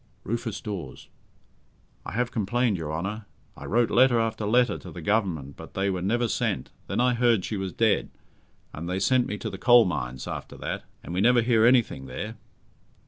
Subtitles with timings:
[0.23, 1.09] RUFUS DAWES
[2.07, 3.27] I have complained, your Honour.
[3.55, 6.71] I wrote letter after letter to the Government, but they were never sent.
[6.87, 8.09] Then I heard she was dead,
[8.73, 12.07] and they sent me to the Coal Mines after that, and we never hear anything
[12.07, 12.35] there.